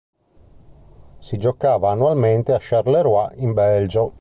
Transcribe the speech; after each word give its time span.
Si 1.19 1.37
giocava 1.37 1.91
annualmente 1.91 2.53
a 2.53 2.57
Charleroi 2.59 3.33
in 3.43 3.53
Belgio. 3.53 4.09